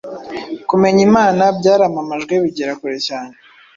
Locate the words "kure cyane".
2.79-3.33